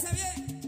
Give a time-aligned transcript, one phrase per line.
[0.00, 0.59] Pásese bien.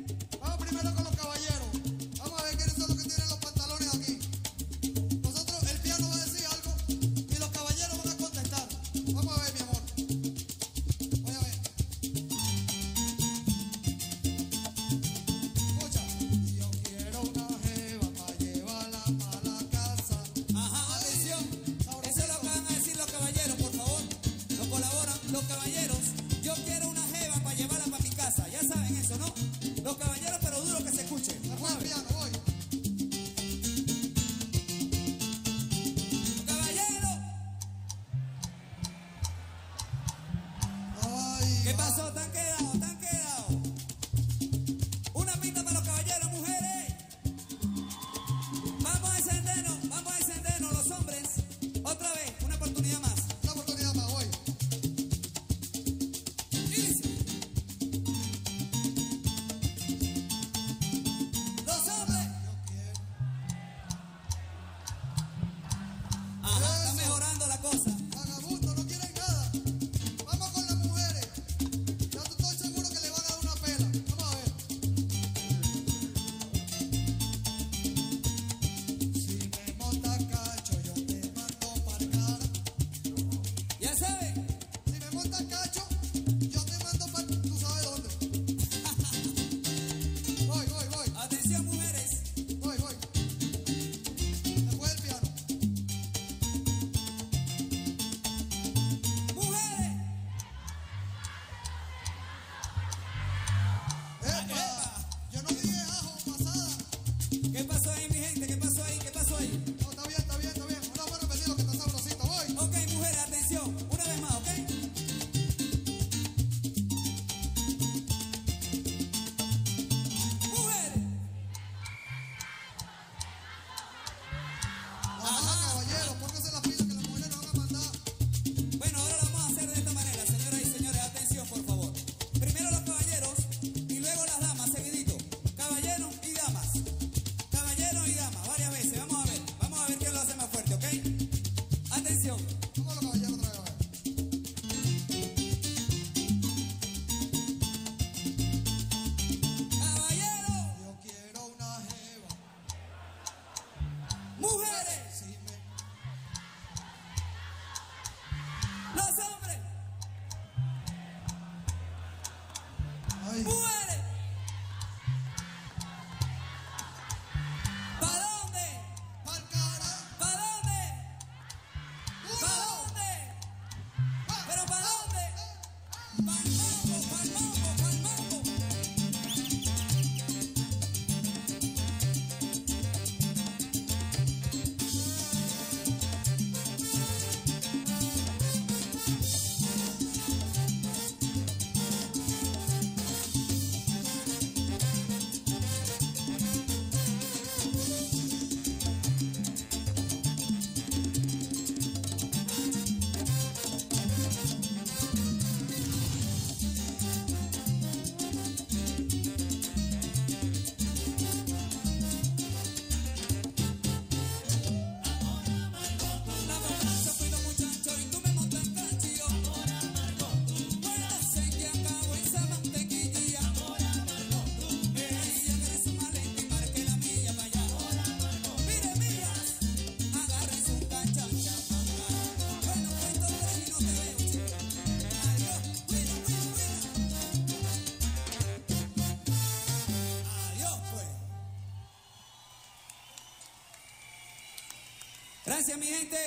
[245.52, 246.18] Gracias, mi gente.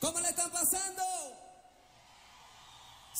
[0.00, 1.02] ¿Cómo le están pasando?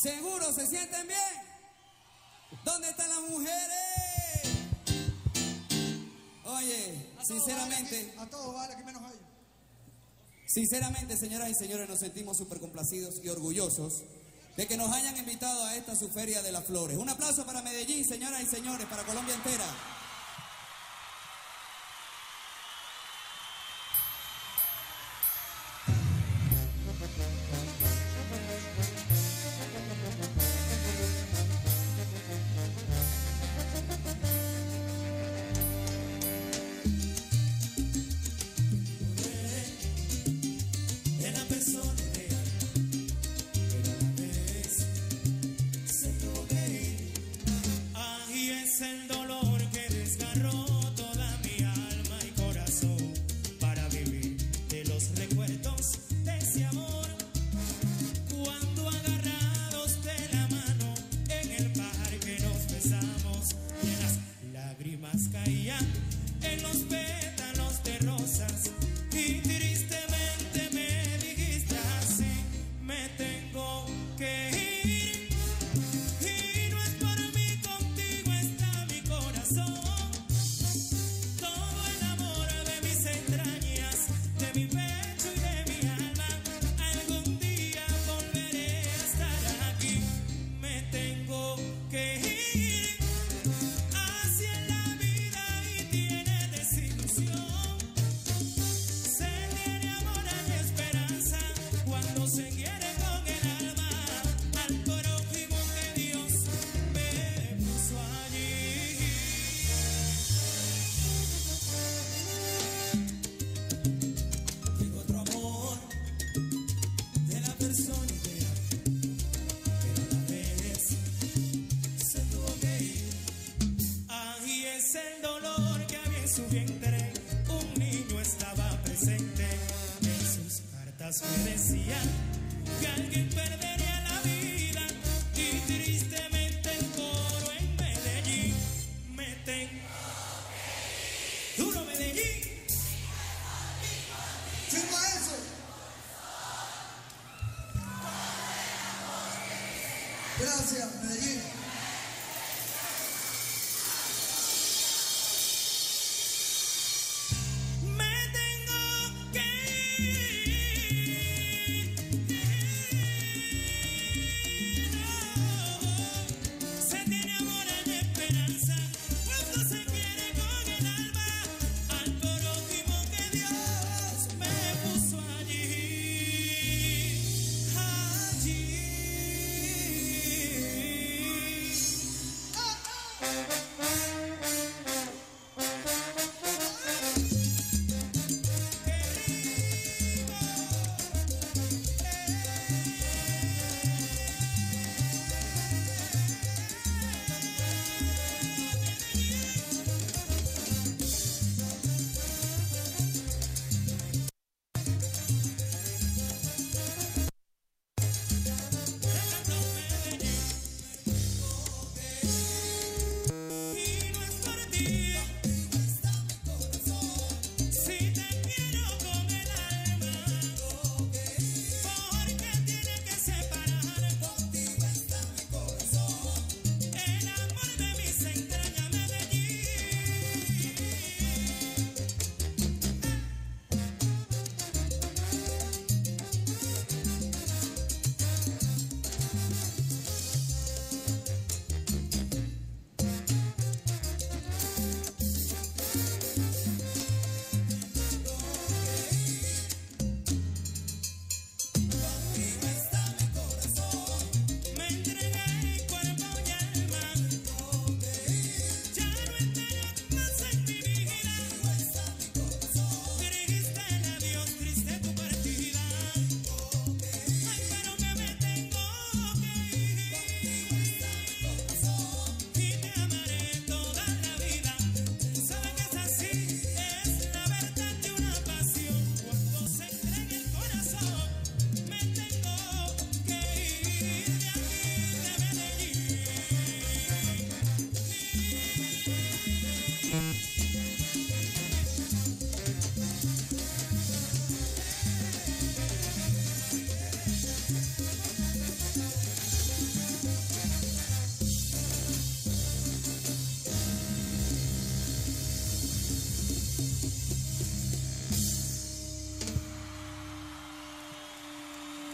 [0.00, 2.62] ¿Seguro se sienten bien?
[2.64, 4.42] ¿Dónde están las mujeres?
[6.44, 8.14] Oye, sinceramente.
[8.16, 9.18] A todos vale, que menos hay.
[10.46, 14.04] Sinceramente, señoras y señores, nos sentimos súper complacidos y orgullosos
[14.56, 16.96] de que nos hayan invitado a esta su Feria de las Flores.
[16.96, 19.66] Un aplauso para Medellín, señoras y señores, para Colombia entera.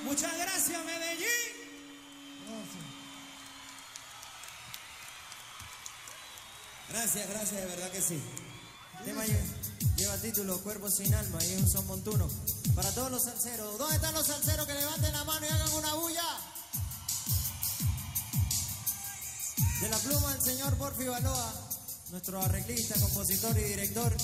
[0.07, 1.27] Muchas gracias, Medellín.
[6.89, 8.23] Gracias, gracias, de verdad que sí.
[9.01, 9.25] El tema
[9.97, 12.31] lleva título Cuerpo sin alma y es un son montuno.
[12.77, 15.95] Para todos los salseros, ¿dónde están los salseros que levanten la mano y hagan una
[15.95, 16.25] bulla?
[19.81, 21.69] De la pluma del señor Porfi Baloa,
[22.11, 24.17] nuestro arreglista, compositor y director.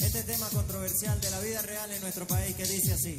[0.00, 3.16] Este tema controversial de la vida real en nuestro país que dice así.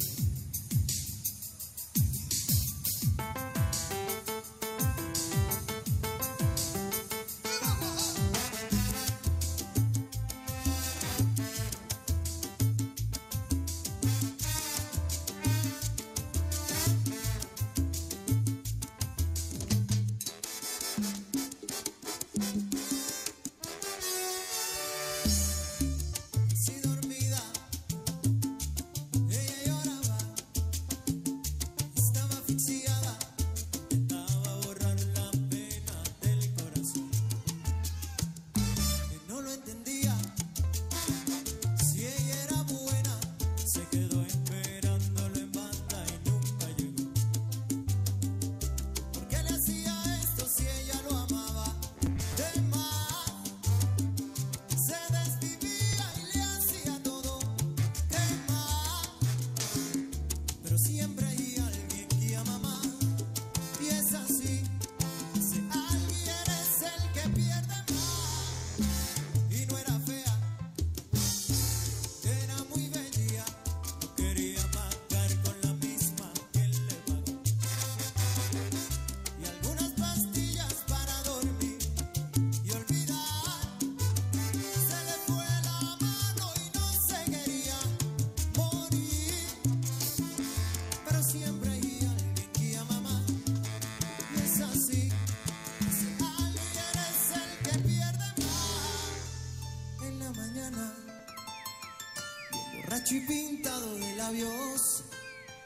[103.10, 105.02] Y pintado de labios,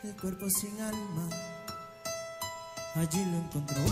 [0.04, 1.28] el cuerpo sin alma,
[2.94, 3.82] allí lo encontró.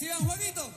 [0.00, 0.69] Sigan, Juanito.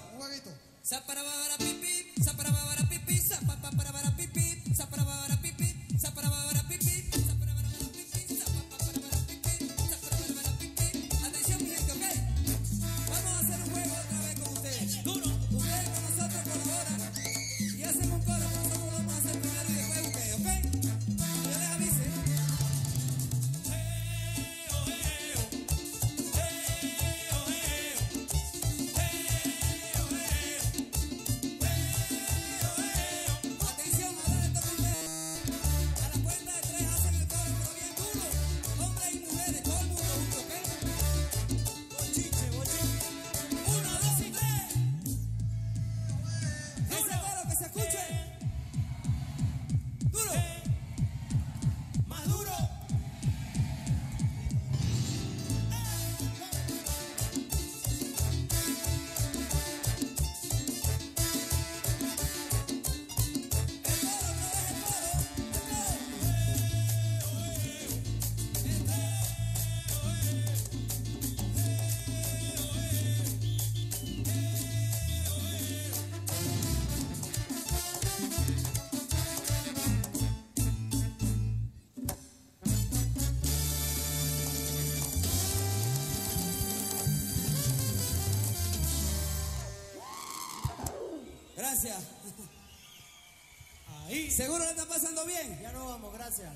[94.06, 94.32] Ahí.
[94.32, 95.60] ¿Seguro la están pasando bien?
[95.62, 96.52] Ya nos vamos, gracias.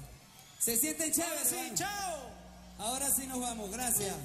[0.60, 1.40] ¿Se sienten chévere?
[1.40, 2.30] Ahora sí, chao.
[2.80, 4.16] Ahora sí nos vamos, gracias.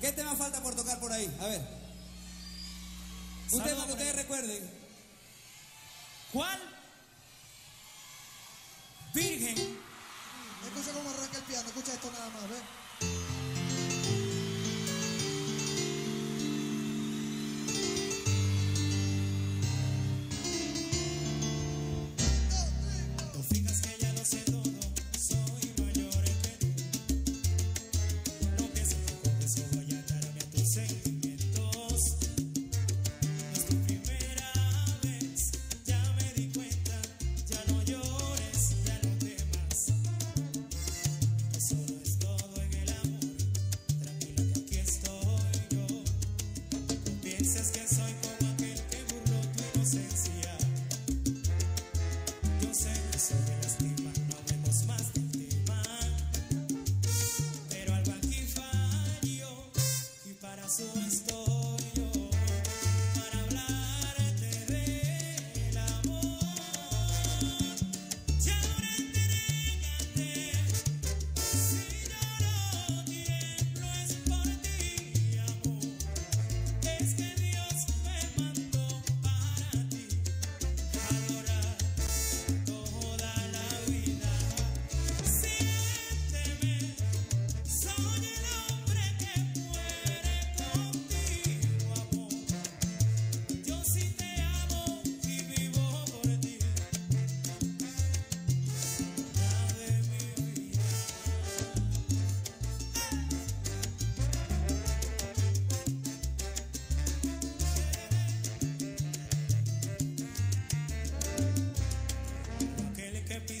[0.00, 1.34] ¿Qué tema falta por tocar por ahí?
[1.40, 1.62] A ver.
[3.52, 4.70] Un tema que ustedes recuerden.
[6.32, 6.65] ¿Cuál?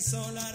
[0.06, 0.45] sola.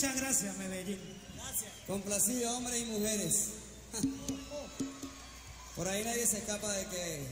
[0.00, 0.98] Muchas gracias, Medellín.
[1.86, 3.48] Complacido, hombres y mujeres.
[5.76, 7.26] Por ahí nadie se escapa de que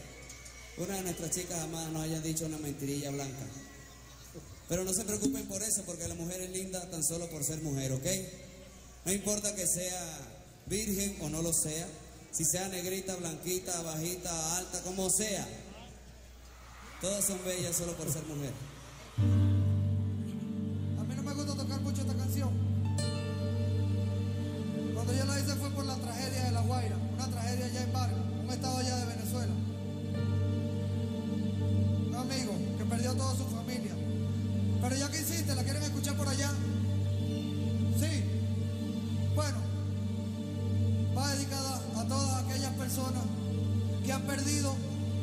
[0.76, 3.46] una de nuestras chicas amadas nos haya dicho una mentirilla blanca.
[4.68, 7.62] Pero no se preocupen por eso, porque la mujer es linda tan solo por ser
[7.62, 8.07] mujer, ¿ok?
[9.07, 10.18] No importa que sea
[10.66, 11.88] virgen o no lo sea,
[12.33, 15.48] si sea negrita, blanquita, bajita, alta, como sea.
[17.00, 18.52] Todas son bellas solo por ser mujer.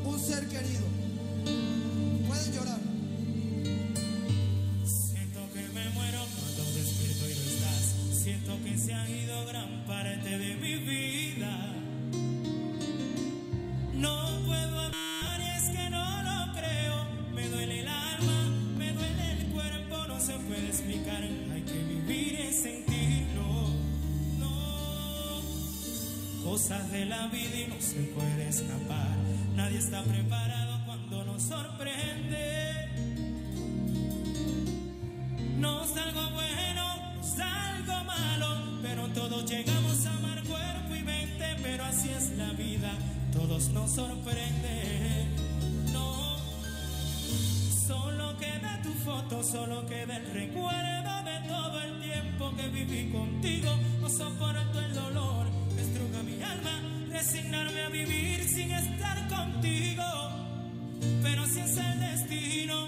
[0.05, 0.94] Un ser querido.
[53.12, 53.69] Contigo.
[54.01, 56.81] No soporto el dolor, destruga mi alma,
[57.12, 60.03] resignarme a vivir sin estar contigo,
[61.23, 62.88] pero así es el destino.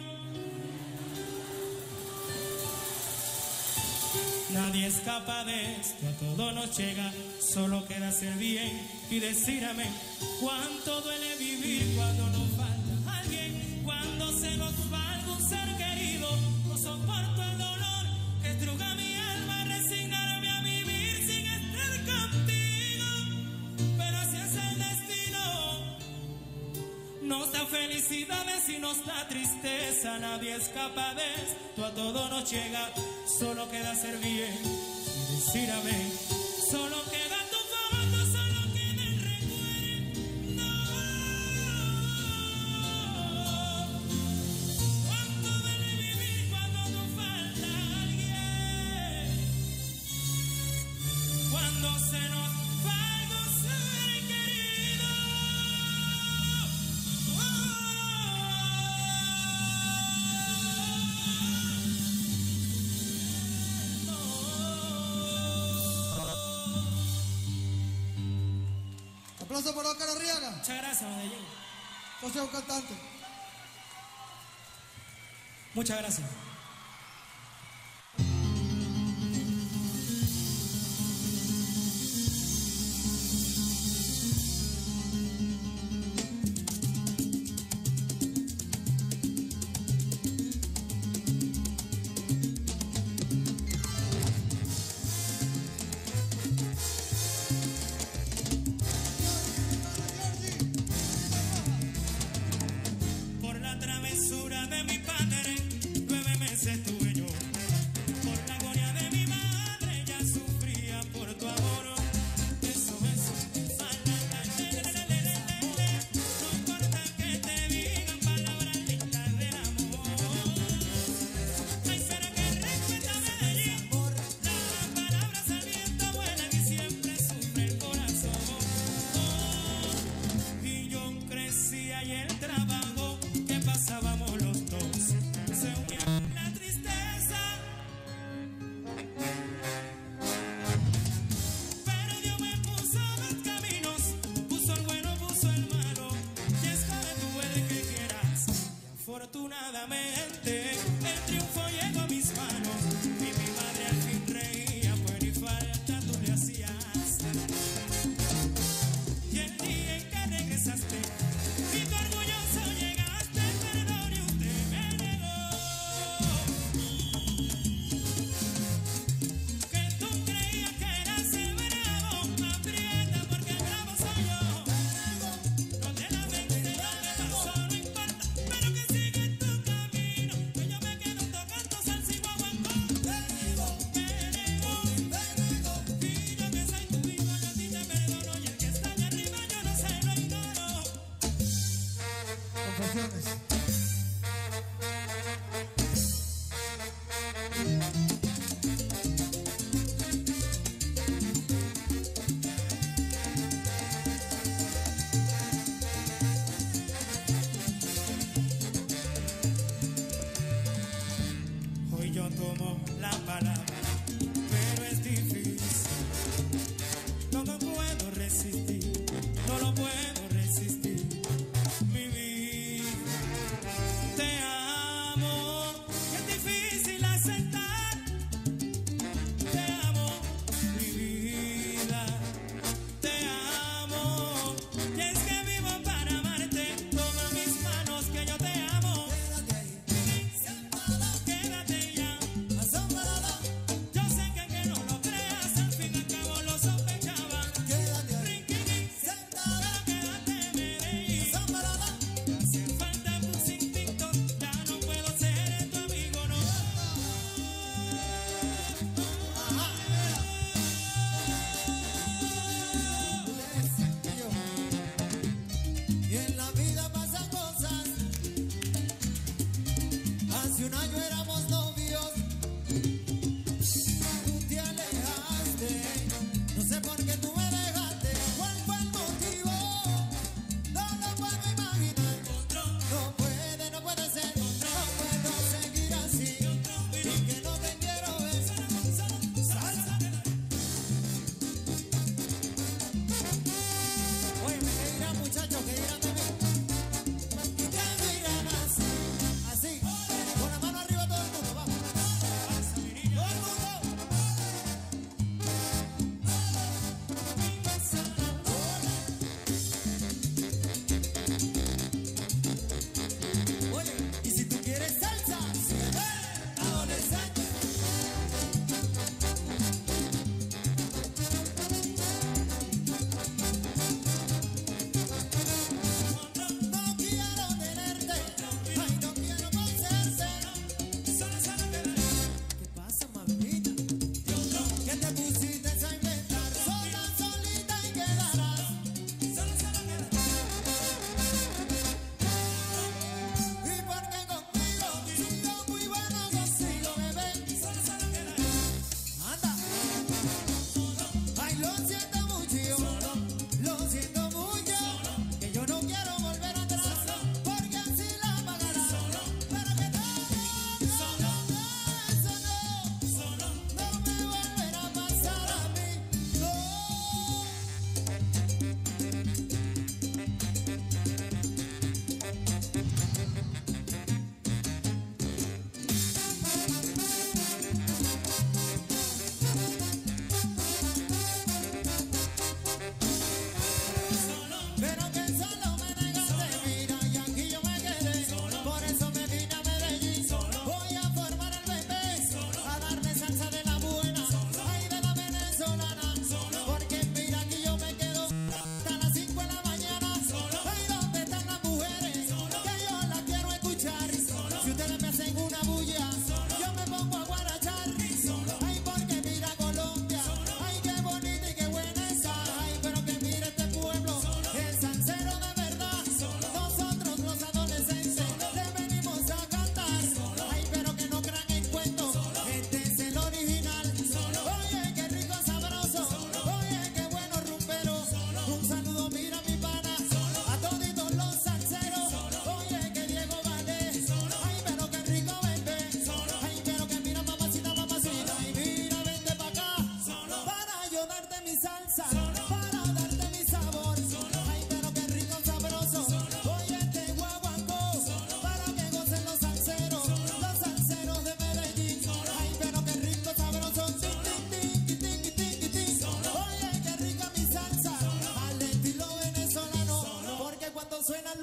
[4.53, 8.71] Nadie escapa de esto, todo nos llega, solo queda ser bien
[9.09, 9.57] y decir.
[10.39, 11.46] Cuánto duele vivir
[28.87, 32.89] felicidades y nos da tristeza, nadie escapa de esto, a todo nos llega,
[33.25, 36.13] solo queda ser bien y decir amén.
[36.69, 37.06] Solo
[75.73, 76.27] Muchas gracias.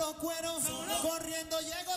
[0.04, 0.62] Los cueros,
[1.00, 1.93] corriendo llego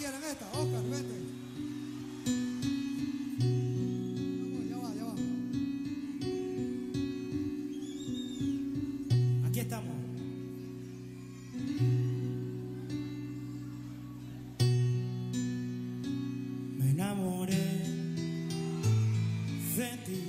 [0.00, 0.22] quieren?
[0.24, 1.16] Esta, Oscar, vete.
[4.70, 5.14] Ya va, ya va.
[9.48, 9.96] Aquí estamos.
[16.78, 17.66] Me enamoré
[19.76, 20.22] de ti,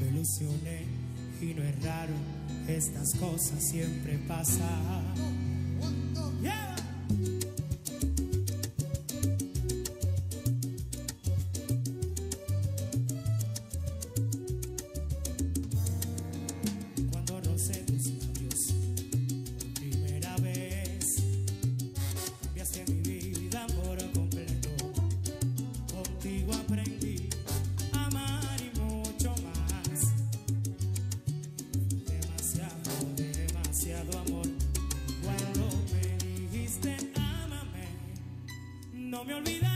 [0.00, 0.78] te ilusioné
[1.40, 2.14] y no es raro,
[2.66, 4.97] estas cosas siempre pasan.
[39.18, 39.67] no me olvides.